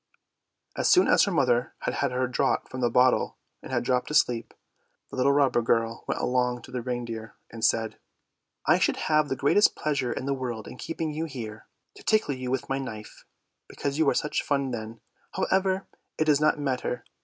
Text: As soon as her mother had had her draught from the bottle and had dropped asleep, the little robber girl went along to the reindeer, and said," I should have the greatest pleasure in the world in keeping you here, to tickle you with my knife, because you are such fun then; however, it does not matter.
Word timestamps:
As 0.75 0.89
soon 0.89 1.07
as 1.07 1.25
her 1.25 1.31
mother 1.31 1.75
had 1.81 1.93
had 1.93 2.11
her 2.11 2.25
draught 2.25 2.69
from 2.69 2.81
the 2.81 2.89
bottle 2.89 3.37
and 3.61 3.71
had 3.71 3.83
dropped 3.83 4.09
asleep, 4.09 4.55
the 5.11 5.15
little 5.15 5.31
robber 5.31 5.61
girl 5.61 6.05
went 6.07 6.19
along 6.19 6.63
to 6.63 6.71
the 6.71 6.81
reindeer, 6.81 7.35
and 7.51 7.63
said," 7.63 7.99
I 8.65 8.79
should 8.79 8.97
have 8.97 9.29
the 9.29 9.35
greatest 9.35 9.75
pleasure 9.75 10.11
in 10.11 10.25
the 10.25 10.33
world 10.33 10.67
in 10.67 10.77
keeping 10.77 11.11
you 11.13 11.25
here, 11.25 11.67
to 11.97 12.01
tickle 12.01 12.33
you 12.33 12.49
with 12.49 12.67
my 12.67 12.79
knife, 12.79 13.25
because 13.67 13.99
you 13.99 14.09
are 14.09 14.15
such 14.15 14.41
fun 14.41 14.71
then; 14.71 15.01
however, 15.35 15.85
it 16.17 16.23
does 16.25 16.41
not 16.41 16.57
matter. 16.57 17.05